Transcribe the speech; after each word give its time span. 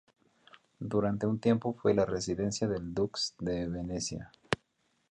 Durante 0.79 1.27
un 1.27 1.37
tiempo 1.39 1.73
fue 1.75 1.93
la 1.93 2.07
residencia 2.07 2.67
del 2.67 2.91
dux 2.91 3.35
de 3.37 3.67
Venecia. 3.67 4.31